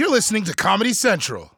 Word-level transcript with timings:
You're 0.00 0.08
listening 0.08 0.44
to 0.44 0.54
Comedy 0.54 0.94
Central. 0.94 1.52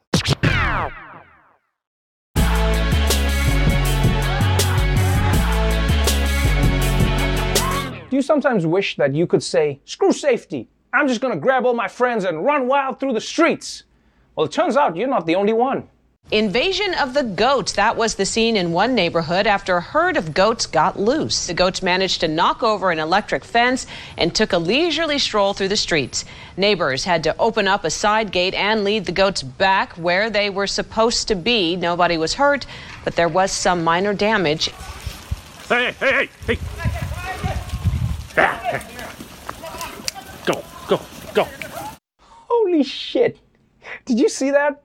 Do 8.10 8.16
you 8.16 8.20
sometimes 8.20 8.66
wish 8.66 8.96
that 8.96 9.14
you 9.14 9.28
could 9.28 9.44
say, 9.44 9.80
screw 9.84 10.10
safety, 10.10 10.68
I'm 10.92 11.06
just 11.06 11.20
gonna 11.20 11.36
grab 11.36 11.64
all 11.64 11.74
my 11.74 11.86
friends 11.86 12.24
and 12.24 12.44
run 12.44 12.66
wild 12.66 12.98
through 12.98 13.12
the 13.12 13.20
streets? 13.20 13.84
Well, 14.34 14.46
it 14.46 14.50
turns 14.50 14.76
out 14.76 14.96
you're 14.96 15.06
not 15.06 15.24
the 15.24 15.36
only 15.36 15.52
one. 15.52 15.88
Invasion 16.42 16.94
of 16.94 17.12
the 17.12 17.24
goats. 17.24 17.72
That 17.72 17.96
was 17.96 18.14
the 18.14 18.24
scene 18.24 18.56
in 18.56 18.72
one 18.72 18.94
neighborhood 18.94 19.46
after 19.46 19.76
a 19.76 19.80
herd 19.82 20.16
of 20.16 20.32
goats 20.32 20.64
got 20.64 20.98
loose. 20.98 21.46
The 21.46 21.52
goats 21.52 21.82
managed 21.82 22.20
to 22.20 22.28
knock 22.28 22.62
over 22.62 22.90
an 22.90 22.98
electric 22.98 23.44
fence 23.44 23.86
and 24.16 24.34
took 24.34 24.54
a 24.54 24.58
leisurely 24.58 25.18
stroll 25.18 25.52
through 25.52 25.68
the 25.68 25.76
streets. 25.76 26.24
Neighbors 26.56 27.04
had 27.04 27.22
to 27.24 27.36
open 27.38 27.68
up 27.68 27.84
a 27.84 27.90
side 27.90 28.32
gate 28.32 28.54
and 28.54 28.82
lead 28.82 29.04
the 29.04 29.12
goats 29.12 29.42
back 29.42 29.92
where 29.94 30.30
they 30.30 30.48
were 30.48 30.66
supposed 30.66 31.28
to 31.28 31.34
be. 31.34 31.76
Nobody 31.76 32.16
was 32.16 32.32
hurt, 32.34 32.64
but 33.04 33.14
there 33.14 33.28
was 33.28 33.52
some 33.52 33.84
minor 33.84 34.14
damage. 34.14 34.68
Hey, 35.68 35.92
hey, 36.00 36.30
hey, 36.46 36.54
hey! 36.54 36.90
Ah, 38.38 38.88
Go, 40.46 40.64
go, 40.88 41.00
go. 41.34 41.46
Holy 42.48 42.82
shit. 42.84 43.38
Did 44.06 44.18
you 44.18 44.30
see 44.30 44.50
that? 44.50 44.82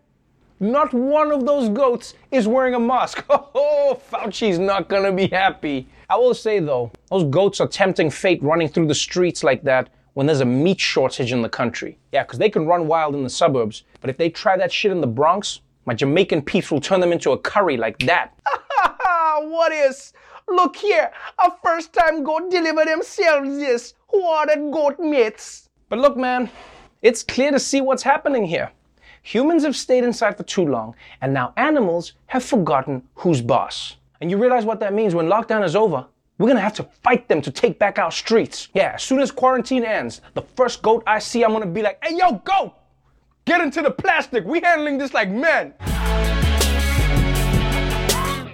Not 0.60 0.94
one 0.94 1.32
of 1.32 1.46
those 1.46 1.70
goats 1.70 2.16
is 2.32 2.48
wearing 2.48 2.74
a 2.74 2.80
mask. 2.80 3.24
Oh, 3.60 4.00
Fauci's 4.12 4.60
not 4.60 4.90
gonna 4.90 5.12
be 5.12 5.28
happy. 5.28 5.88
I 6.10 6.18
will 6.18 6.34
say 6.34 6.60
though, 6.60 6.92
those 7.10 7.24
goats 7.26 7.62
are 7.62 7.68
tempting 7.68 8.10
fate 8.10 8.42
running 8.44 8.68
through 8.68 8.88
the 8.88 8.96
streets 8.96 9.44
like 9.44 9.64
that 9.64 9.90
when 10.14 10.26
there's 10.26 10.42
a 10.42 10.46
meat 10.46 10.80
shortage 10.80 11.32
in 11.32 11.42
the 11.42 11.50
country. 11.50 11.98
Yeah, 12.12 12.24
because 12.24 12.40
they 12.40 12.50
can 12.50 12.66
run 12.66 12.88
wild 12.88 13.16
in 13.16 13.24
the 13.24 13.30
suburbs, 13.30 13.84
but 14.02 14.10
if 14.10 14.18
they 14.18 14.30
try 14.30 14.58
that 14.58 14.72
shit 14.72 14.92
in 14.92 15.00
the 15.00 15.08
Bronx, 15.08 15.62
my 15.86 15.94
Jamaican 15.94 16.42
peeps 16.42 16.72
will 16.72 16.82
turn 16.82 17.00
them 17.00 17.12
into 17.12 17.32
a 17.32 17.38
curry 17.38 17.78
like 17.78 18.00
that. 18.00 18.34
what 19.42 19.72
is? 19.72 20.14
Look 20.48 20.76
here, 20.76 21.12
a 21.40 21.52
first 21.64 21.94
time 21.94 22.24
goat 22.24 22.50
deliver 22.50 22.86
themselves 22.86 23.58
this. 23.58 23.94
Who 24.10 24.24
are 24.24 24.46
the 24.48 24.70
goat 24.72 25.00
mates? 25.00 25.70
But 25.90 26.00
look, 26.00 26.18
man, 26.18 26.50
it's 27.02 27.24
clear 27.24 27.52
to 27.52 27.60
see 27.60 27.82
what's 27.82 28.04
happening 28.04 28.46
here. 28.46 28.72
Humans 29.34 29.66
have 29.66 29.76
stayed 29.76 30.06
inside 30.06 30.38
for 30.38 30.44
too 30.44 30.66
long, 30.66 30.96
and 31.20 31.34
now 31.34 31.52
animals 31.58 32.14
have 32.28 32.46
forgotten 32.46 33.04
who's 33.14 33.42
boss. 33.42 33.98
And 34.22 34.32
you 34.32 34.38
realize 34.38 34.64
what 34.64 34.80
that 34.80 34.94
means 34.94 35.14
when 35.14 35.26
lockdown 35.26 35.66
is 35.66 35.76
over? 35.76 36.06
We're 36.38 36.48
gonna 36.48 36.62
have 36.62 36.76
to 36.76 36.88
fight 37.04 37.28
them 37.28 37.42
to 37.42 37.52
take 37.52 37.78
back 37.78 38.00
our 38.00 38.10
streets. 38.10 38.70
Yeah, 38.74 38.94
as 38.96 39.04
soon 39.04 39.20
as 39.20 39.30
quarantine 39.30 39.84
ends, 39.84 40.22
the 40.34 40.44
first 40.56 40.82
goat 40.82 41.04
I 41.06 41.20
see, 41.20 41.44
I'm 41.44 41.52
gonna 41.52 41.66
be 41.66 41.82
like, 41.82 42.02
hey, 42.02 42.16
yo, 42.16 42.42
goat! 42.46 42.74
Get 43.44 43.60
into 43.60 43.82
the 43.82 43.92
plastic. 43.92 44.46
We 44.46 44.62
handling 44.62 44.98
this 44.98 45.14
like 45.14 45.30
men. 45.30 45.74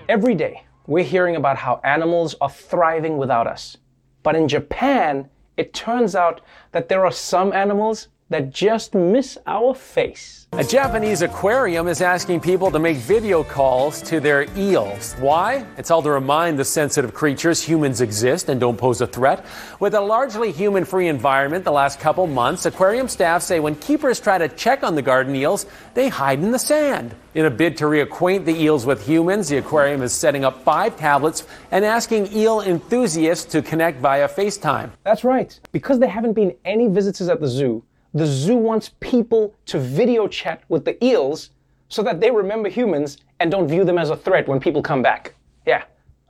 Every 0.09 0.33
day, 0.33 0.63
we're 0.87 1.03
hearing 1.03 1.35
about 1.35 1.57
how 1.57 1.81
animals 1.83 2.33
are 2.41 2.49
thriving 2.49 3.17
without 3.17 3.45
us. 3.45 3.77
But 4.23 4.35
in 4.35 4.47
Japan, 4.47 5.29
it 5.55 5.75
turns 5.75 6.15
out 6.15 6.41
that 6.71 6.89
there 6.89 7.05
are 7.05 7.11
some 7.11 7.53
animals 7.53 8.07
that 8.33 8.51
just 8.51 8.95
miss 8.95 9.37
our 9.45 9.75
face. 9.75 10.47
A 10.53 10.63
Japanese 10.63 11.21
aquarium 11.21 11.87
is 11.87 12.01
asking 12.01 12.39
people 12.39 12.71
to 12.71 12.79
make 12.79 12.97
video 12.97 13.43
calls 13.43 14.01
to 14.03 14.19
their 14.19 14.47
eels. 14.57 15.15
Why? 15.19 15.65
It's 15.77 15.91
all 15.91 16.01
to 16.01 16.09
remind 16.09 16.57
the 16.57 16.65
sensitive 16.65 17.13
creatures 17.13 17.61
humans 17.61 18.01
exist 18.01 18.49
and 18.49 18.59
don't 18.59 18.77
pose 18.77 19.01
a 19.01 19.07
threat. 19.07 19.45
With 19.79 19.93
a 19.93 20.01
largely 20.01 20.51
human 20.51 20.83
free 20.83 21.09
environment 21.09 21.63
the 21.63 21.71
last 21.71 21.99
couple 21.99 22.25
months, 22.25 22.65
aquarium 22.65 23.07
staff 23.07 23.43
say 23.43 23.59
when 23.59 23.75
keepers 23.75 24.19
try 24.19 24.39
to 24.39 24.47
check 24.47 24.83
on 24.83 24.95
the 24.95 25.01
garden 25.01 25.35
eels, 25.35 25.67
they 25.93 26.09
hide 26.09 26.39
in 26.39 26.51
the 26.51 26.59
sand. 26.59 27.13
In 27.35 27.45
a 27.45 27.51
bid 27.51 27.77
to 27.77 27.85
reacquaint 27.85 28.45
the 28.45 28.55
eels 28.55 28.85
with 28.85 29.05
humans, 29.05 29.49
the 29.49 29.57
aquarium 29.57 30.01
is 30.01 30.11
setting 30.11 30.43
up 30.43 30.63
five 30.63 30.97
tablets 30.97 31.45
and 31.71 31.85
asking 31.85 32.31
eel 32.31 32.61
enthusiasts 32.61 33.45
to 33.45 33.61
connect 33.61 33.99
via 33.99 34.27
FaceTime. 34.27 34.91
That's 35.03 35.23
right. 35.23 35.59
Because 35.71 35.99
there 35.99 36.09
haven't 36.09 36.33
been 36.33 36.55
any 36.63 36.87
visitors 36.87 37.29
at 37.29 37.39
the 37.39 37.47
zoo, 37.47 37.83
the 38.13 38.25
zoo 38.25 38.55
wants 38.55 38.91
people 38.99 39.55
to 39.65 39.79
video 39.79 40.27
chat 40.27 40.63
with 40.69 40.85
the 40.85 41.03
eels 41.03 41.49
so 41.89 42.03
that 42.03 42.19
they 42.19 42.31
remember 42.31 42.69
humans 42.69 43.17
and 43.39 43.51
don't 43.51 43.67
view 43.67 43.83
them 43.83 43.97
as 43.97 44.09
a 44.09 44.17
threat 44.17 44.47
when 44.47 44.59
people 44.59 44.81
come 44.81 45.01
back. 45.01 45.33
Yeah. 45.65 45.83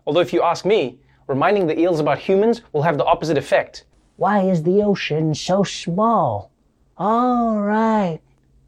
Although, 0.06 0.22
if 0.22 0.34
you 0.34 0.42
ask 0.42 0.66
me, 0.66 1.00
reminding 1.28 1.68
the 1.68 1.80
eels 1.80 2.00
about 2.00 2.20
humans 2.20 2.62
will 2.72 2.82
have 2.82 2.98
the 2.98 3.06
opposite 3.06 3.38
effect. 3.38 3.86
Why 4.18 4.42
is 4.42 4.64
the 4.64 4.82
ocean 4.82 5.34
so 5.36 5.64
small? 5.64 6.52
All 6.98 7.62
right. 7.62 8.20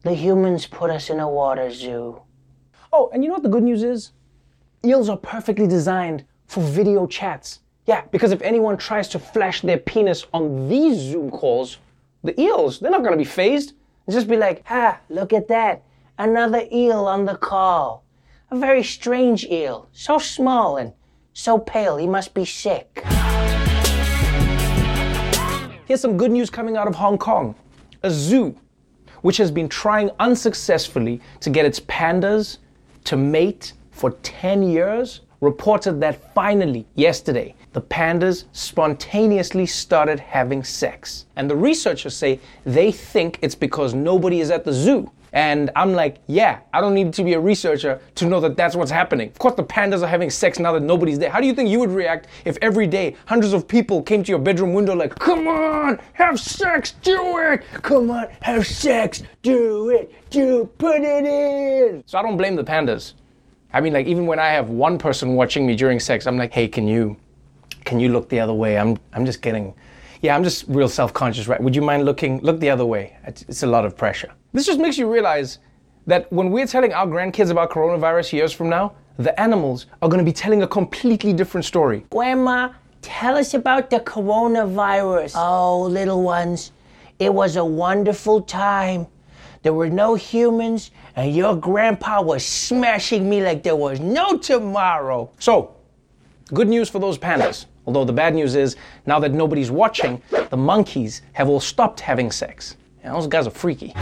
The 0.02 0.14
humans 0.14 0.66
put 0.66 0.90
us 0.90 1.10
in 1.10 1.20
a 1.20 1.28
water 1.28 1.70
zoo. 1.70 2.22
Oh, 2.92 3.10
and 3.12 3.22
you 3.22 3.28
know 3.28 3.34
what 3.34 3.42
the 3.42 3.48
good 3.48 3.62
news 3.62 3.82
is? 3.82 4.12
Eels 4.84 5.08
are 5.08 5.16
perfectly 5.16 5.66
designed 5.66 6.24
for 6.46 6.62
video 6.62 7.06
chats. 7.06 7.60
Yeah, 7.86 8.02
because 8.10 8.32
if 8.32 8.42
anyone 8.42 8.76
tries 8.76 9.08
to 9.08 9.18
flash 9.18 9.60
their 9.60 9.78
penis 9.78 10.26
on 10.32 10.68
these 10.68 10.96
Zoom 10.96 11.30
calls, 11.30 11.78
the 12.26 12.40
eels, 12.40 12.80
they're 12.80 12.90
not 12.90 13.02
gonna 13.02 13.16
be 13.16 13.24
fazed. 13.24 13.72
Just 14.10 14.28
be 14.28 14.36
like, 14.36 14.66
Ha, 14.66 15.00
look 15.08 15.32
at 15.32 15.48
that. 15.48 15.82
Another 16.18 16.64
eel 16.72 17.06
on 17.06 17.24
the 17.24 17.36
call. 17.36 18.04
A 18.50 18.56
very 18.56 18.82
strange 18.82 19.44
eel. 19.44 19.88
So 19.92 20.18
small 20.18 20.76
and 20.76 20.92
so 21.32 21.58
pale, 21.58 21.96
he 21.96 22.06
must 22.06 22.32
be 22.34 22.44
sick. 22.44 23.02
Here's 25.86 26.00
some 26.00 26.16
good 26.16 26.30
news 26.30 26.50
coming 26.50 26.76
out 26.76 26.88
of 26.88 26.94
Hong 26.94 27.18
Kong. 27.18 27.54
A 28.02 28.10
zoo, 28.10 28.56
which 29.22 29.36
has 29.36 29.50
been 29.50 29.68
trying 29.68 30.10
unsuccessfully 30.18 31.20
to 31.40 31.50
get 31.50 31.64
its 31.64 31.80
pandas 31.80 32.58
to 33.04 33.16
mate 33.16 33.72
for 33.90 34.12
10 34.22 34.62
years, 34.62 35.20
reported 35.40 36.00
that 36.00 36.32
finally, 36.34 36.86
yesterday, 36.94 37.54
the 37.76 37.82
pandas 37.82 38.44
spontaneously 38.52 39.66
started 39.66 40.18
having 40.18 40.64
sex. 40.64 41.26
And 41.36 41.50
the 41.50 41.56
researchers 41.56 42.16
say 42.16 42.40
they 42.64 42.90
think 42.90 43.38
it's 43.42 43.54
because 43.54 43.92
nobody 43.92 44.40
is 44.40 44.50
at 44.50 44.64
the 44.64 44.72
zoo. 44.72 45.10
And 45.34 45.70
I'm 45.76 45.92
like, 45.92 46.16
yeah, 46.26 46.60
I 46.72 46.80
don't 46.80 46.94
need 46.94 47.12
to 47.12 47.22
be 47.22 47.34
a 47.34 47.38
researcher 47.38 48.00
to 48.14 48.24
know 48.24 48.40
that 48.40 48.56
that's 48.56 48.74
what's 48.76 48.90
happening. 48.90 49.28
Of 49.28 49.38
course, 49.38 49.56
the 49.56 49.62
pandas 49.62 50.02
are 50.02 50.06
having 50.06 50.30
sex 50.30 50.58
now 50.58 50.72
that 50.72 50.84
nobody's 50.84 51.18
there. 51.18 51.28
How 51.28 51.38
do 51.38 51.46
you 51.46 51.52
think 51.52 51.68
you 51.68 51.78
would 51.80 51.90
react 51.90 52.28
if 52.46 52.56
every 52.62 52.86
day 52.86 53.14
hundreds 53.26 53.52
of 53.52 53.68
people 53.68 54.02
came 54.02 54.24
to 54.24 54.32
your 54.32 54.38
bedroom 54.38 54.72
window 54.72 54.94
like, 54.94 55.14
come 55.18 55.46
on, 55.46 56.00
have 56.14 56.40
sex, 56.40 56.92
do 57.02 57.36
it, 57.36 57.62
come 57.82 58.10
on, 58.10 58.28
have 58.40 58.66
sex, 58.66 59.22
do 59.42 59.90
it, 59.90 60.30
do, 60.30 60.64
put 60.78 61.02
it 61.02 61.26
in. 61.26 62.02
So 62.06 62.16
I 62.16 62.22
don't 62.22 62.38
blame 62.38 62.56
the 62.56 62.64
pandas. 62.64 63.12
I 63.74 63.82
mean, 63.82 63.92
like 63.92 64.06
even 64.06 64.24
when 64.24 64.38
I 64.38 64.48
have 64.48 64.70
one 64.70 64.96
person 64.96 65.34
watching 65.34 65.66
me 65.66 65.76
during 65.76 66.00
sex, 66.00 66.26
I'm 66.26 66.38
like, 66.38 66.54
hey, 66.54 66.68
can 66.68 66.88
you, 66.88 67.18
can 67.86 67.98
you 68.00 68.10
look 68.10 68.28
the 68.28 68.40
other 68.40 68.52
way? 68.52 68.76
I'm, 68.76 68.98
I'm 69.14 69.24
just 69.24 69.40
getting, 69.40 69.72
yeah, 70.20 70.36
I'm 70.36 70.44
just 70.44 70.64
real 70.68 70.88
self-conscious, 70.88 71.48
right? 71.48 71.60
Would 71.62 71.74
you 71.74 71.82
mind 71.82 72.04
looking, 72.04 72.40
look 72.40 72.60
the 72.60 72.68
other 72.68 72.84
way? 72.84 73.16
It's, 73.24 73.42
it's 73.42 73.62
a 73.62 73.66
lot 73.66 73.86
of 73.86 73.96
pressure. 73.96 74.30
This 74.52 74.66
just 74.66 74.80
makes 74.80 74.98
you 74.98 75.10
realize 75.10 75.60
that 76.06 76.30
when 76.32 76.50
we're 76.50 76.66
telling 76.66 76.92
our 76.92 77.06
grandkids 77.06 77.50
about 77.50 77.70
coronavirus 77.70 78.32
years 78.32 78.52
from 78.52 78.68
now, 78.68 78.94
the 79.18 79.38
animals 79.40 79.86
are 80.02 80.08
going 80.08 80.18
to 80.18 80.24
be 80.24 80.32
telling 80.32 80.62
a 80.62 80.68
completely 80.68 81.32
different 81.32 81.64
story. 81.64 82.04
Grandma, 82.10 82.72
tell 83.00 83.36
us 83.36 83.54
about 83.54 83.88
the 83.88 84.00
coronavirus. 84.00 85.32
Oh, 85.36 85.82
little 85.82 86.22
ones, 86.22 86.72
it 87.18 87.32
was 87.32 87.56
a 87.56 87.64
wonderful 87.64 88.42
time. 88.42 89.06
There 89.62 89.72
were 89.72 89.88
no 89.88 90.14
humans, 90.14 90.90
and 91.16 91.34
your 91.34 91.56
grandpa 91.56 92.20
was 92.22 92.44
smashing 92.44 93.28
me 93.28 93.42
like 93.42 93.62
there 93.62 93.74
was 93.74 93.98
no 94.00 94.36
tomorrow. 94.38 95.30
So, 95.38 95.76
good 96.52 96.68
news 96.68 96.88
for 96.88 96.98
those 96.98 97.18
pandas. 97.18 97.66
Although 97.86 98.04
the 98.04 98.12
bad 98.12 98.34
news 98.34 98.56
is, 98.56 98.76
now 99.06 99.18
that 99.20 99.32
nobody's 99.32 99.70
watching, 99.70 100.20
the 100.50 100.56
monkeys 100.56 101.22
have 101.32 101.48
all 101.48 101.60
stopped 101.60 102.00
having 102.00 102.30
sex. 102.30 102.76
Those 103.04 103.28
guys 103.28 103.46
are 103.46 103.50
freaky. 103.50 103.92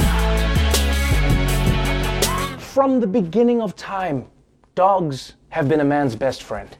From 2.58 2.98
the 3.00 3.06
beginning 3.06 3.60
of 3.60 3.76
time, 3.76 4.26
dogs 4.74 5.34
have 5.50 5.68
been 5.68 5.80
a 5.80 5.84
man's 5.84 6.16
best 6.16 6.42
friend. 6.42 6.76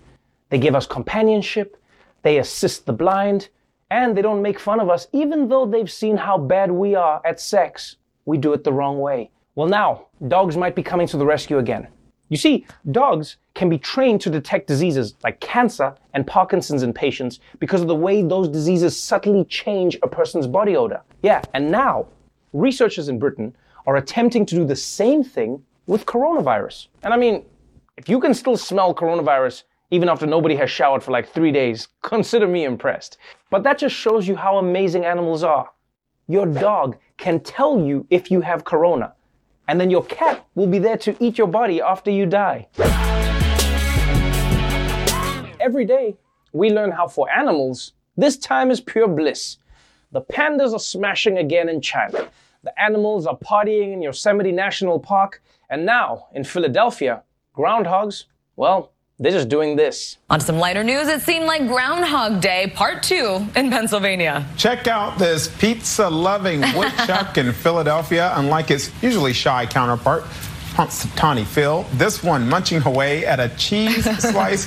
They 0.49 0.59
give 0.59 0.75
us 0.75 0.87
companionship, 0.87 1.77
they 2.23 2.39
assist 2.39 2.87
the 2.87 2.93
blind, 2.93 3.51
and 3.91 4.17
they 4.17 4.23
don't 4.23 4.43
make 4.43 4.59
fun 4.59 4.81
of 4.81 4.89
us, 4.89 5.07
even 5.13 5.49
though 5.49 5.67
they've 5.67 5.91
seen 5.91 6.17
how 6.17 6.39
bad 6.39 6.71
we 6.71 6.95
are 6.95 7.21
at 7.25 7.39
sex. 7.39 7.97
We 8.25 8.39
do 8.39 8.55
it 8.55 8.65
the 8.65 8.73
wrong 8.73 8.99
way. 8.99 9.31
Well, 9.55 9.69
now, 9.69 10.07
dogs 10.27 10.57
might 10.57 10.75
be 10.75 10.83
coming 10.83 11.07
to 11.09 11.17
the 11.17 11.27
rescue 11.27 11.59
again. 11.59 11.87
You 12.29 12.37
see, 12.37 12.67
dogs 12.91 13.37
can 13.55 13.69
be 13.69 13.79
trained 13.79 14.21
to 14.23 14.31
detect 14.31 14.67
diseases 14.67 15.15
like 15.23 15.41
cancer 15.41 15.95
and 16.15 16.27
Parkinson's 16.27 16.83
in 16.83 16.93
patients 16.93 17.41
because 17.61 17.83
of 17.83 17.89
the 17.89 17.95
way 17.95 18.23
those 18.23 18.49
diseases 18.49 18.99
subtly 18.99 19.45
change 19.45 19.99
a 20.03 20.09
person's 20.09 20.47
body 20.47 20.77
odor. 20.77 21.03
Yeah, 21.23 21.43
and 21.53 21.71
now, 21.71 22.07
researchers 22.53 23.09
in 23.09 23.19
Britain 23.19 23.55
are 23.87 23.97
attempting 23.97 24.47
to 24.47 24.55
do 24.55 24.65
the 24.65 24.77
same 24.77 25.23
thing 25.23 25.63
with 25.87 26.07
coronavirus. 26.07 26.89
And 27.03 27.13
I 27.13 27.17
mean, 27.17 27.45
if 27.97 28.09
you 28.09 28.19
can 28.19 28.35
still 28.35 28.57
smell 28.57 28.95
coronavirus 28.95 29.65
even 29.91 30.09
after 30.09 30.27
nobody 30.27 30.57
has 30.57 30.71
showered 30.71 31.03
for 31.03 31.13
like 31.13 31.29
three 31.29 31.53
days, 31.53 31.89
consider 32.03 32.49
me 32.49 32.65
impressed. 32.65 33.19
But 33.51 33.63
that 33.65 33.79
just 33.79 33.95
shows 33.95 34.27
you 34.27 34.35
how 34.35 34.59
amazing 34.59 35.05
animals 35.05 35.45
are. 35.45 35.71
Your 36.27 36.47
dog 36.47 36.97
can 37.19 37.41
tell 37.41 37.79
you 37.81 38.07
if 38.09 38.31
you 38.31 38.41
have 38.41 38.65
corona. 38.65 39.13
And 39.67 39.81
then 39.81 39.91
your 39.91 40.05
cat 40.05 40.47
will 40.55 40.67
be 40.67 40.79
there 40.79 40.99
to 40.99 41.17
eat 41.25 41.39
your 41.39 41.47
body 41.47 41.81
after 41.81 42.11
you 42.11 42.27
die. 42.27 42.69
Every 45.61 45.85
day, 45.85 46.17
we 46.53 46.71
learn 46.71 46.93
how 46.93 47.09
for 47.09 47.31
animals, 47.31 47.93
this 48.17 48.37
time 48.37 48.71
is 48.71 48.81
pure 48.81 49.09
bliss. 49.09 49.57
The 50.13 50.23
pandas 50.23 50.73
are 50.73 50.79
smashing 50.79 51.39
again 51.39 51.69
in 51.69 51.81
China. 51.81 52.29
The 52.63 52.81
animals 52.81 53.27
are 53.27 53.37
partying 53.37 53.93
in 53.93 54.01
Yosemite 54.01 54.53
National 54.53 55.01
Park. 55.01 55.43
And 55.69 55.85
now, 55.85 56.29
in 56.33 56.45
Philadelphia, 56.45 57.23
groundhogs, 57.57 58.25
well, 58.57 58.93
they're 59.19 59.33
just 59.33 59.49
doing 59.49 59.77
this. 59.77 60.19
On 60.31 60.41
some 60.41 60.59
lighter 60.59 60.83
news, 60.83 61.09
it 61.09 61.23
seemed 61.23 61.47
like 61.47 61.67
Groundhog 61.67 62.41
Day 62.41 62.73
Part 62.75 63.03
2 63.03 63.47
in 63.57 63.71
Pennsylvania. 63.71 64.47
Check 64.57 64.89
out 64.89 65.19
this 65.19 65.49
pizza 65.59 66.09
loving 66.09 66.61
woodchuck 66.77 67.39
in 67.39 67.53
Philadelphia. 67.53 68.33
Unlike 68.37 68.73
its 68.73 69.03
usually 69.03 69.33
shy 69.33 69.67
counterpart, 69.67 70.25
Punxsutawney 70.75 71.47
Phil, 71.47 71.85
this 71.95 72.23
one 72.25 72.49
munching 72.49 72.83
away 72.83 73.25
at 73.25 73.39
a 73.39 73.49
cheese 73.57 74.05
slice 74.31 74.67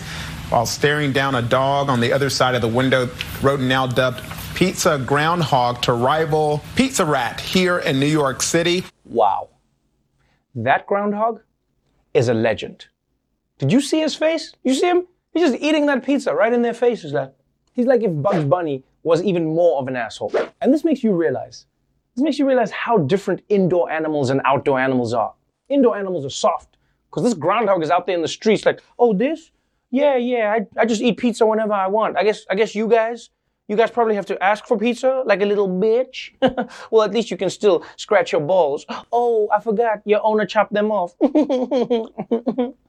while 0.49 0.65
staring 0.65 1.11
down 1.11 1.35
a 1.35 1.41
dog 1.41 1.89
on 1.89 1.99
the 1.99 2.13
other 2.13 2.29
side 2.29 2.55
of 2.55 2.61
the 2.61 2.67
window. 2.67 3.09
Rodent 3.41 3.67
now 3.67 3.85
dubbed 3.85 4.21
Pizza 4.55 4.97
Groundhog 5.05 5.81
to 5.81 5.93
rival 5.93 6.63
Pizza 6.75 7.05
Rat 7.05 7.41
here 7.41 7.79
in 7.79 7.99
New 7.99 8.07
York 8.07 8.41
City. 8.41 8.85
Wow. 9.05 9.49
That 10.55 10.87
groundhog 10.87 11.41
is 12.13 12.29
a 12.29 12.33
legend. 12.33 12.87
Did 13.57 13.71
you 13.71 13.81
see 13.81 13.99
his 14.01 14.15
face? 14.15 14.53
You 14.63 14.73
see 14.73 14.87
him? 14.87 15.07
He's 15.33 15.49
just 15.49 15.61
eating 15.61 15.85
that 15.87 16.03
pizza 16.03 16.33
right 16.33 16.53
in 16.53 16.61
their 16.61 16.73
faces. 16.73 17.13
Like 17.13 17.33
he's 17.73 17.85
like 17.85 18.03
if 18.03 18.11
Bugs 18.21 18.45
Bunny 18.45 18.83
was 19.03 19.23
even 19.23 19.45
more 19.45 19.79
of 19.79 19.87
an 19.87 19.95
asshole. 19.95 20.31
And 20.61 20.73
this 20.73 20.83
makes 20.83 21.03
you 21.03 21.13
realize. 21.13 21.65
This 22.15 22.23
makes 22.23 22.39
you 22.39 22.47
realize 22.47 22.71
how 22.71 22.97
different 22.97 23.43
indoor 23.49 23.91
animals 23.91 24.29
and 24.29 24.41
outdoor 24.43 24.79
animals 24.79 25.13
are. 25.13 25.33
Indoor 25.69 25.95
animals 25.97 26.25
are 26.25 26.29
soft. 26.29 26.77
Because 27.09 27.23
this 27.23 27.33
groundhog 27.33 27.83
is 27.83 27.89
out 27.89 28.05
there 28.05 28.15
in 28.15 28.21
the 28.21 28.27
streets 28.27 28.65
like, 28.65 28.81
oh, 28.99 29.13
this? 29.13 29.51
Yeah, 29.91 30.17
yeah, 30.17 30.51
I, 30.51 30.81
I 30.81 30.85
just 30.85 31.01
eat 31.01 31.17
pizza 31.17 31.45
whenever 31.45 31.73
I 31.73 31.87
want. 31.87 32.17
I 32.17 32.23
guess 32.23 32.45
I 32.49 32.55
guess 32.55 32.75
you 32.75 32.87
guys, 32.87 33.29
you 33.67 33.77
guys 33.77 33.89
probably 33.89 34.15
have 34.15 34.25
to 34.25 34.43
ask 34.43 34.65
for 34.65 34.77
pizza 34.77 35.23
like 35.25 35.41
a 35.41 35.45
little 35.45 35.69
bitch. 35.69 36.31
well, 36.91 37.03
at 37.03 37.13
least 37.13 37.31
you 37.31 37.37
can 37.37 37.49
still 37.49 37.85
scratch 37.95 38.33
your 38.33 38.41
balls. 38.41 38.85
Oh, 39.11 39.47
I 39.51 39.61
forgot, 39.61 40.01
your 40.03 40.19
owner 40.25 40.45
chopped 40.45 40.73
them 40.73 40.91
off. 40.91 41.15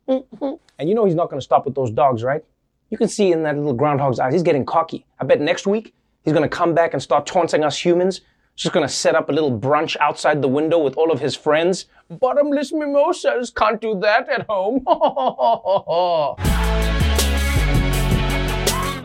you 0.88 0.94
know 0.94 1.05
he's 1.05 1.14
not 1.14 1.29
going 1.29 1.38
to 1.38 1.44
stop 1.44 1.67
with 1.67 1.75
those 1.75 1.90
dogs, 1.90 2.23
right? 2.25 2.43
You 2.90 2.96
can 2.96 3.08
see 3.08 3.31
in 3.32 3.43
that 3.43 3.56
little 3.56 3.75
groundhog's 3.75 4.19
eyes, 4.19 4.32
he's 4.32 4.43
getting 4.43 4.64
cocky. 4.64 5.05
I 5.20 5.25
bet 5.25 5.40
next 5.40 5.67
week 5.67 5.94
he's 6.25 6.32
going 6.32 6.49
to 6.49 6.49
come 6.49 6.75
back 6.75 6.94
and 6.94 7.02
start 7.02 7.26
taunting 7.26 7.62
us 7.62 7.79
humans. 7.79 8.23
Just 8.56 8.73
going 8.73 8.87
to 8.87 8.93
set 8.93 9.14
up 9.14 9.29
a 9.29 9.32
little 9.32 9.56
brunch 9.56 9.96
outside 10.00 10.43
the 10.43 10.49
window 10.49 10.79
with 10.79 10.96
all 10.96 11.12
of 11.12 11.20
his 11.20 11.37
friends. 11.37 11.87
Bottomless 12.08 12.73
mimosas 12.73 13.50
can't 13.50 13.81
do 13.81 14.00
that 14.00 14.29
at 14.29 14.46
home. 14.49 14.82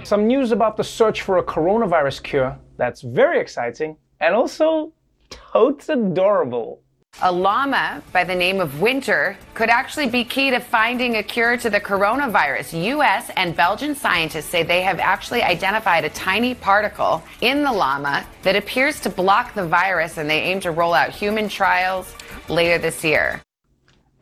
Some 0.06 0.28
news 0.28 0.52
about 0.52 0.78
the 0.78 0.84
search 0.84 1.22
for 1.22 1.38
a 1.38 1.44
coronavirus 1.44 2.24
cure 2.24 2.58
that's 2.78 3.02
very 3.02 3.40
exciting 3.40 3.98
and 4.22 4.34
also 4.34 4.94
totes 5.30 5.90
adorable. 5.90 6.83
A 7.22 7.32
llama 7.32 8.02
by 8.12 8.24
the 8.24 8.34
name 8.34 8.60
of 8.60 8.82
Winter 8.82 9.38
could 9.54 9.70
actually 9.70 10.10
be 10.10 10.26
key 10.26 10.50
to 10.50 10.60
finding 10.60 11.18
a 11.18 11.24
cure 11.24 11.56
to 11.58 11.70
the 11.70 11.80
coronavirus. 11.80 12.84
U.S. 12.86 13.30
and 13.38 13.56
Belgian 13.56 13.94
scientists 13.94 14.48
say 14.48 14.64
they 14.64 14.82
have 14.82 15.00
actually 15.00 15.44
identified 15.44 16.06
a 16.06 16.10
tiny 16.10 16.56
particle 16.56 17.24
in 17.42 17.64
the 17.64 17.72
llama 17.72 18.26
that 18.42 18.56
appears 18.56 19.00
to 19.02 19.10
block 19.12 19.54
the 19.54 19.66
virus, 19.66 20.18
and 20.18 20.28
they 20.28 20.42
aim 20.42 20.60
to 20.62 20.72
roll 20.72 20.94
out 20.94 21.12
human 21.12 21.48
trials 21.48 22.16
later 22.50 22.80
this 22.80 23.04
year. 23.04 23.42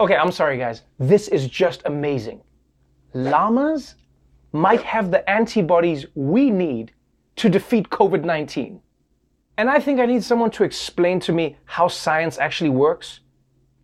Okay, 0.01 0.17
I'm 0.17 0.31
sorry, 0.31 0.57
guys. 0.57 0.81
This 0.99 1.29
is 1.29 1.47
just 1.47 1.81
amazing. 1.85 2.41
Llamas 3.13 3.95
might 4.51 4.81
have 4.83 5.11
the 5.11 5.27
antibodies 5.29 6.07
we 6.13 6.49
need 6.49 6.91
to 7.37 7.47
defeat 7.47 7.89
COVID 7.89 8.25
19. 8.25 8.81
And 9.61 9.69
I 9.69 9.79
think 9.79 9.99
I 9.99 10.07
need 10.07 10.23
someone 10.23 10.49
to 10.51 10.63
explain 10.63 11.19
to 11.19 11.31
me 11.31 11.55
how 11.65 11.87
science 11.87 12.39
actually 12.39 12.71
works. 12.71 13.19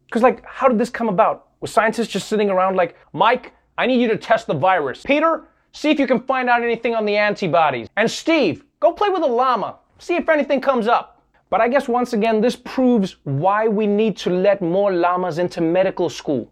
Because, 0.08 0.24
like, 0.24 0.44
how 0.44 0.68
did 0.68 0.80
this 0.80 0.90
come 0.90 1.08
about? 1.08 1.50
Were 1.60 1.68
scientists 1.68 2.08
just 2.08 2.28
sitting 2.28 2.50
around 2.50 2.76
like, 2.76 2.96
Mike, 3.14 3.54
I 3.78 3.86
need 3.86 4.02
you 4.02 4.08
to 4.08 4.18
test 4.18 4.48
the 4.48 4.56
virus. 4.56 5.04
Peter, 5.04 5.44
see 5.74 5.92
if 5.92 6.00
you 6.00 6.08
can 6.08 6.22
find 6.22 6.50
out 6.50 6.64
anything 6.64 6.96
on 6.96 7.06
the 7.06 7.16
antibodies. 7.16 7.90
And 7.96 8.10
Steve, 8.10 8.66
go 8.80 8.92
play 8.92 9.10
with 9.10 9.22
a 9.22 9.28
llama. 9.28 9.78
See 10.00 10.16
if 10.16 10.28
anything 10.30 10.62
comes 10.62 10.88
up. 10.88 11.22
But 11.52 11.62
I 11.62 11.68
guess 11.68 11.88
once 11.88 12.14
again, 12.14 12.42
this 12.42 12.56
proves 12.56 13.18
why 13.26 13.68
we 13.68 13.86
need 13.86 14.18
to 14.18 14.32
let 14.32 14.64
more 14.64 14.92
llamas 14.92 15.38
into 15.38 15.62
medical 15.62 16.10
school. 16.10 16.52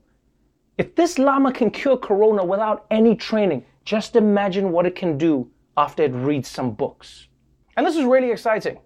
If 0.77 0.93
this 0.93 1.17
llama 1.17 1.51
can 1.51 1.71
cure 1.71 1.97
corona 1.97 2.45
without 2.45 2.85
any 2.91 3.15
training, 3.15 3.65
just 3.85 4.15
imagine 4.15 4.71
what 4.71 4.85
it 4.85 4.95
can 4.95 5.17
do 5.17 5.49
after 5.77 6.03
it 6.03 6.13
reads 6.13 6.47
some 6.47 6.75
books. 6.75 7.25
And 7.75 7.87
this 7.87 7.97
is 7.97 8.03
really 8.03 8.29
exciting 8.29 8.77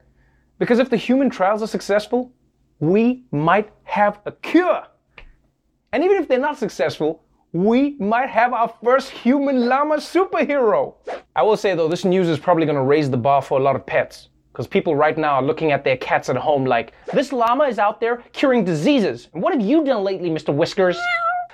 because 0.59 0.79
if 0.79 0.89
the 0.89 0.97
human 0.97 1.29
trials 1.29 1.63
are 1.63 1.67
successful, 1.67 2.31
we 2.79 3.23
might 3.31 3.71
have 3.85 4.19
a 4.25 4.31
cure. 4.31 4.83
And 5.91 6.03
even 6.03 6.17
if 6.17 6.27
they're 6.27 6.39
not 6.39 6.57
successful, 6.57 7.23
we 7.51 7.95
might 7.99 8.29
have 8.29 8.53
our 8.53 8.71
first 8.83 9.09
human 9.09 9.67
llama 9.67 9.95
superhero. 9.95 10.95
I 11.35 11.41
will 11.41 11.57
say 11.57 11.73
though, 11.73 11.87
this 11.87 12.05
news 12.05 12.27
is 12.27 12.37
probably 12.37 12.65
to 12.67 12.81
raise 12.81 13.09
the 13.09 13.17
bar 13.17 13.41
for 13.41 13.59
a 13.59 13.63
lot 13.63 13.75
of 13.75 13.85
pets. 13.85 14.29
Because 14.51 14.67
people 14.67 14.95
right 14.95 15.17
now 15.17 15.35
are 15.35 15.43
looking 15.43 15.71
at 15.71 15.83
their 15.83 15.97
cats 15.97 16.29
at 16.29 16.35
home 16.35 16.65
like, 16.65 16.93
this 17.13 17.31
llama 17.31 17.63
is 17.63 17.79
out 17.79 17.99
there 18.01 18.23
curing 18.33 18.63
diseases. 18.65 19.29
And 19.33 19.41
what 19.41 19.53
have 19.53 19.61
you 19.61 19.83
done 19.83 20.03
lately, 20.03 20.29
Mr. 20.29 20.53
Whiskers? 20.53 20.97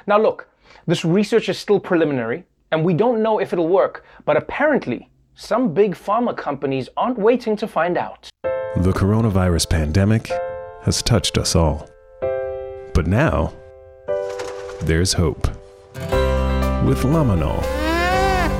Now 0.07 0.19
look, 0.19 0.49
this 0.87 1.05
research 1.05 1.49
is 1.49 1.57
still 1.57 1.79
preliminary, 1.79 2.45
and 2.71 2.83
we 2.83 2.93
don't 2.93 3.21
know 3.21 3.39
if 3.39 3.53
it'll 3.53 3.67
work, 3.67 4.05
but 4.25 4.37
apparently, 4.37 5.09
some 5.35 5.73
big 5.73 5.93
pharma 5.93 6.35
companies 6.35 6.89
aren't 6.97 7.17
waiting 7.17 7.55
to 7.57 7.67
find 7.67 7.97
out. 7.97 8.29
The 8.77 8.91
coronavirus 8.91 9.69
pandemic 9.69 10.29
has 10.81 11.01
touched 11.01 11.37
us 11.37 11.55
all. 11.55 11.89
But 12.93 13.07
now, 13.07 13.53
there's 14.81 15.13
hope. 15.13 15.47
With 16.85 17.01
Lamanol, 17.03 17.61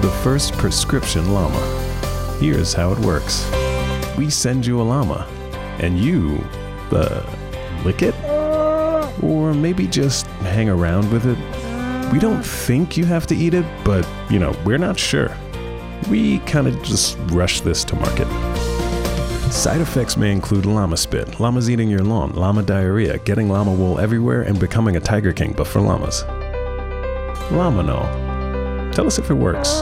the 0.02 0.10
first 0.24 0.54
prescription 0.54 1.34
llama. 1.34 1.60
Here's 2.40 2.74
how 2.74 2.94
it 2.94 3.00
works 3.00 3.46
we 4.18 4.30
send 4.30 4.66
you 4.66 4.80
a 4.80 4.84
llama, 4.84 5.28
and 5.80 6.00
you, 6.00 6.42
uh, 6.92 7.22
lick 7.84 8.02
it? 8.02 8.16
Or 9.22 9.54
maybe 9.54 9.86
just 9.86 10.26
hang 10.42 10.70
around 10.70 11.12
with 11.12 11.26
it? 11.26 12.14
We 12.14 12.20
don't 12.20 12.42
think 12.42 12.96
you 12.96 13.04
have 13.04 13.28
to 13.28 13.36
eat 13.36 13.54
it, 13.54 13.66
but, 13.84 14.08
you 14.30 14.40
know, 14.40 14.56
we're 14.64 14.78
not 14.78 14.98
sure. 14.98 15.36
We 16.10 16.40
kind 16.40 16.68
of 16.68 16.82
just 16.84 17.18
rush 17.32 17.60
this 17.62 17.84
to 17.84 17.96
market. 17.98 18.45
Side 19.56 19.80
effects 19.80 20.18
may 20.18 20.34
include 20.34 20.66
llama 20.66 20.98
spit, 20.98 21.40
llamas 21.40 21.70
eating 21.70 21.90
your 21.90 22.04
lawn, 22.04 22.34
llama 22.34 22.62
diarrhea, 22.62 23.18
getting 23.20 23.50
llama 23.50 23.72
wool 23.72 24.00
everywhere, 24.00 24.42
and 24.42 24.60
becoming 24.60 24.98
a 24.98 25.00
tiger 25.00 25.32
king, 25.32 25.54
but 25.54 25.66
for 25.66 25.80
llamas. 25.80 26.24
Lamanol. 27.50 28.06
Tell 28.94 29.08
us 29.08 29.18
if 29.18 29.32
it 29.32 29.34
works. 29.34 29.80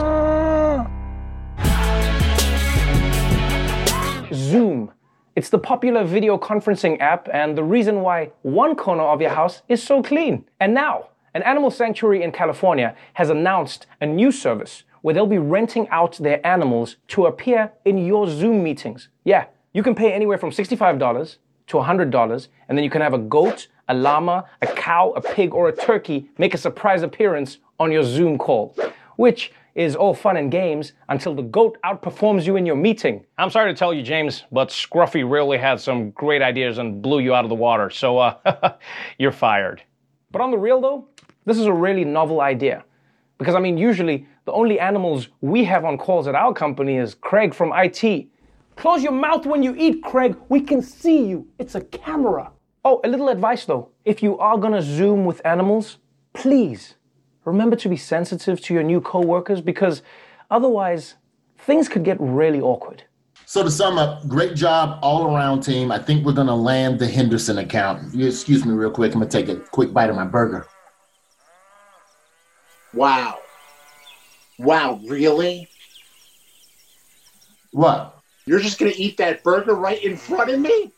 Zoom. 4.32 4.92
It's 5.34 5.50
the 5.50 5.58
popular 5.58 6.04
video 6.04 6.38
conferencing 6.38 6.98
app 7.00 7.28
and 7.32 7.58
the 7.58 7.64
reason 7.64 8.00
why 8.00 8.30
one 8.42 8.76
corner 8.76 9.02
of 9.02 9.20
your 9.20 9.30
house 9.30 9.62
is 9.68 9.82
so 9.82 10.02
clean. 10.02 10.44
And 10.60 10.72
now, 10.72 11.08
an 11.34 11.42
animal 11.42 11.72
sanctuary 11.72 12.22
in 12.22 12.30
California 12.30 12.94
has 13.14 13.28
announced 13.28 13.86
a 14.00 14.06
new 14.06 14.30
service 14.30 14.84
where 15.02 15.12
they'll 15.12 15.26
be 15.26 15.38
renting 15.38 15.88
out 15.88 16.16
their 16.18 16.40
animals 16.46 16.96
to 17.08 17.26
appear 17.26 17.72
in 17.84 17.98
your 17.98 18.28
Zoom 18.28 18.62
meetings. 18.62 19.08
Yeah, 19.24 19.46
you 19.74 19.82
can 19.82 19.94
pay 19.94 20.12
anywhere 20.12 20.38
from 20.38 20.50
$65 20.50 21.36
to 21.66 21.76
$100, 21.76 22.48
and 22.68 22.78
then 22.78 22.84
you 22.84 22.90
can 22.90 23.02
have 23.02 23.12
a 23.12 23.18
goat, 23.18 23.66
a 23.88 23.94
llama, 23.94 24.44
a 24.62 24.66
cow, 24.68 25.12
a 25.16 25.20
pig, 25.20 25.52
or 25.52 25.68
a 25.68 25.76
turkey 25.76 26.30
make 26.38 26.54
a 26.54 26.58
surprise 26.58 27.02
appearance 27.02 27.58
on 27.78 27.90
your 27.90 28.04
Zoom 28.04 28.38
call, 28.38 28.74
which 29.16 29.52
is 29.74 29.96
all 29.96 30.14
fun 30.14 30.36
and 30.36 30.52
games 30.52 30.92
until 31.08 31.34
the 31.34 31.42
goat 31.42 31.76
outperforms 31.84 32.46
you 32.46 32.54
in 32.54 32.64
your 32.64 32.76
meeting. 32.76 33.24
I'm 33.36 33.50
sorry 33.50 33.72
to 33.72 33.76
tell 33.76 33.92
you, 33.92 34.02
James, 34.02 34.44
but 34.52 34.68
Scruffy 34.68 35.28
really 35.28 35.58
had 35.58 35.80
some 35.80 36.10
great 36.12 36.42
ideas 36.42 36.78
and 36.78 37.02
blew 37.02 37.18
you 37.18 37.34
out 37.34 37.44
of 37.44 37.48
the 37.48 37.56
water, 37.56 37.90
so 37.90 38.18
uh, 38.18 38.76
you're 39.18 39.32
fired. 39.32 39.82
But 40.30 40.40
on 40.40 40.52
the 40.52 40.58
real 40.58 40.80
though, 40.80 41.08
this 41.44 41.58
is 41.58 41.66
a 41.66 41.72
really 41.72 42.04
novel 42.04 42.40
idea. 42.40 42.84
Because 43.38 43.56
I 43.56 43.58
mean, 43.58 43.76
usually 43.76 44.26
the 44.44 44.52
only 44.52 44.78
animals 44.78 45.28
we 45.40 45.64
have 45.64 45.84
on 45.84 45.98
calls 45.98 46.28
at 46.28 46.36
our 46.36 46.54
company 46.54 46.96
is 46.96 47.14
Craig 47.16 47.52
from 47.52 47.72
IT. 47.74 48.28
Close 48.76 49.02
your 49.02 49.12
mouth 49.12 49.46
when 49.46 49.62
you 49.62 49.74
eat, 49.76 50.02
Craig. 50.02 50.36
We 50.48 50.60
can 50.60 50.82
see 50.82 51.26
you. 51.26 51.46
It's 51.58 51.74
a 51.74 51.80
camera. 51.80 52.50
Oh, 52.84 53.00
a 53.04 53.08
little 53.08 53.28
advice 53.28 53.64
though. 53.64 53.90
If 54.04 54.22
you 54.22 54.38
are 54.38 54.58
gonna 54.58 54.82
Zoom 54.82 55.24
with 55.24 55.40
animals, 55.44 55.98
please 56.32 56.96
remember 57.44 57.76
to 57.76 57.88
be 57.88 57.96
sensitive 57.96 58.60
to 58.62 58.74
your 58.74 58.82
new 58.82 59.00
coworkers 59.00 59.60
because 59.60 60.02
otherwise 60.50 61.14
things 61.58 61.88
could 61.88 62.04
get 62.04 62.16
really 62.20 62.60
awkward. 62.60 63.04
So 63.46 63.62
to 63.62 63.70
sum 63.70 63.98
up, 63.98 64.26
great 64.26 64.54
job 64.54 64.98
all 65.02 65.34
around 65.34 65.60
team. 65.60 65.92
I 65.92 65.98
think 65.98 66.24
we're 66.24 66.32
gonna 66.32 66.56
land 66.56 66.98
the 66.98 67.06
Henderson 67.06 67.58
account. 67.58 68.14
You 68.14 68.26
excuse 68.26 68.64
me 68.64 68.72
real 68.72 68.90
quick. 68.90 69.14
I'm 69.14 69.20
gonna 69.20 69.30
take 69.30 69.48
a 69.48 69.56
quick 69.56 69.92
bite 69.92 70.10
of 70.10 70.16
my 70.16 70.24
burger. 70.24 70.66
Wow. 72.92 73.38
Wow, 74.58 75.00
really? 75.06 75.68
What? 77.72 78.13
You're 78.46 78.60
just 78.60 78.78
gonna 78.78 78.92
eat 78.96 79.16
that 79.16 79.42
burger 79.42 79.74
right 79.74 80.02
in 80.02 80.16
front 80.16 80.50
of 80.50 80.60
me? 80.60 80.92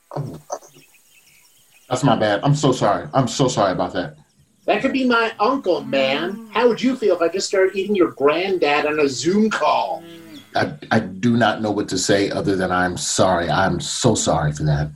That's 1.89 2.03
my 2.03 2.17
bad. 2.17 2.41
I'm 2.43 2.55
so 2.55 2.73
sorry. 2.73 3.09
I'm 3.15 3.29
so 3.29 3.47
sorry 3.47 3.73
about 3.73 3.93
that. 3.93 4.17
That 4.65 4.83
could 4.83 4.93
be 4.93 5.07
my 5.07 5.33
uncle, 5.39 5.85
man. 5.85 6.49
How 6.53 6.67
would 6.67 6.83
you 6.83 6.97
feel 6.97 7.15
if 7.15 7.23
I 7.23 7.29
just 7.29 7.47
started 7.47 7.77
eating 7.77 7.95
your 7.95 8.11
granddad 8.11 8.87
on 8.87 8.99
a 8.99 9.09
Zoom 9.09 9.49
call? 9.49 10.03
I, 10.57 10.73
I 10.91 10.99
do 10.99 11.37
not 11.37 11.63
know 11.63 11.71
what 11.71 11.89
to 11.91 11.99
say 11.99 12.31
other 12.31 12.57
than 12.57 12.73
I'm 12.73 12.97
sorry. 12.97 13.49
I'm 13.49 13.79
so 13.79 14.17
sorry 14.17 14.53
for 14.53 14.65
that. 14.65 14.91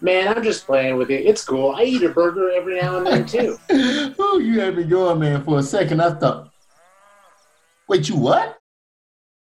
Man, 0.00 0.28
I'm 0.28 0.42
just 0.42 0.66
playing 0.66 0.96
with 0.96 1.10
you. 1.10 1.16
It's 1.16 1.44
cool. 1.44 1.74
I 1.76 1.82
eat 1.82 2.02
a 2.02 2.08
burger 2.08 2.50
every 2.50 2.80
now 2.80 2.98
and 2.98 3.06
then 3.06 3.26
too. 3.26 3.58
oh, 4.18 4.38
you 4.38 4.60
had 4.60 4.76
me 4.76 4.84
going, 4.84 5.20
man, 5.20 5.42
for 5.44 5.58
a 5.58 5.62
second. 5.62 6.00
I 6.00 6.14
thought, 6.14 6.50
wait, 7.88 8.08
you 8.08 8.16
what? 8.16 8.58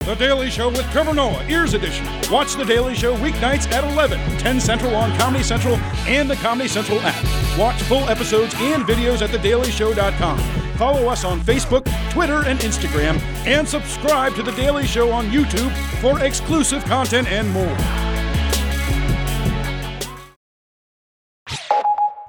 The 0.06 0.14
Daily 0.14 0.52
Show 0.52 0.70
with 0.70 0.88
Trevor 0.92 1.16
Noah, 1.16 1.44
Ears 1.50 1.74
Edition. 1.74 2.06
Watch 2.30 2.54
The 2.54 2.64
Daily 2.64 2.94
Show 2.94 3.16
weeknights 3.18 3.72
at 3.72 3.84
11, 3.84 4.38
10 4.38 4.60
Central 4.60 4.96
on 4.96 5.18
Comedy 5.18 5.44
Central 5.44 5.78
and 6.06 6.30
the 6.30 6.36
Comedy 6.36 6.70
Central 6.70 7.00
app. 7.02 7.58
Watch 7.58 7.82
full 7.84 8.08
episodes 8.08 8.54
and 8.60 8.84
videos 8.84 9.24
at 9.24 9.32
thedailyshow.com. 9.32 10.38
Follow 10.78 11.08
us 11.08 11.24
on 11.24 11.42
Facebook, 11.42 11.86
Twitter, 12.12 12.46
and 12.46 12.60
Instagram, 12.60 13.20
and 13.48 13.68
subscribe 13.68 14.36
to 14.36 14.44
The 14.44 14.52
Daily 14.52 14.86
Show 14.86 15.12
on 15.12 15.32
YouTube 15.32 15.72
for 16.02 16.24
exclusive 16.24 16.86
content 16.86 17.28
and 17.28 17.50
more. 17.50 18.05